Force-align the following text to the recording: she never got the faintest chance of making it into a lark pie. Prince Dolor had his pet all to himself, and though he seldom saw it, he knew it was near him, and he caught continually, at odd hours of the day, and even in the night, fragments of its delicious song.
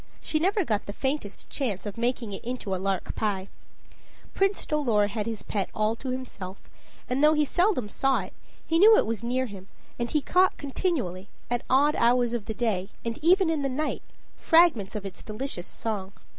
she 0.19 0.39
never 0.39 0.65
got 0.65 0.87
the 0.87 0.93
faintest 0.93 1.47
chance 1.51 1.85
of 1.85 1.95
making 1.95 2.33
it 2.33 2.43
into 2.43 2.73
a 2.73 2.81
lark 2.81 3.13
pie. 3.13 3.47
Prince 4.33 4.65
Dolor 4.65 5.05
had 5.05 5.27
his 5.27 5.43
pet 5.43 5.69
all 5.75 5.95
to 5.97 6.09
himself, 6.09 6.57
and 7.07 7.23
though 7.23 7.35
he 7.35 7.45
seldom 7.45 7.87
saw 7.87 8.21
it, 8.21 8.33
he 8.65 8.79
knew 8.79 8.97
it 8.97 9.05
was 9.05 9.23
near 9.23 9.45
him, 9.45 9.67
and 9.99 10.09
he 10.09 10.19
caught 10.19 10.57
continually, 10.57 11.29
at 11.51 11.61
odd 11.69 11.95
hours 11.97 12.33
of 12.33 12.47
the 12.47 12.55
day, 12.55 12.89
and 13.05 13.19
even 13.21 13.47
in 13.51 13.61
the 13.61 13.69
night, 13.69 14.01
fragments 14.37 14.95
of 14.95 15.05
its 15.05 15.21
delicious 15.21 15.67
song. 15.67 16.13